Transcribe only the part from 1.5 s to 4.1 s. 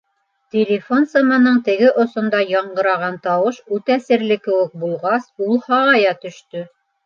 теге осонда яңғыраған тауыш үтә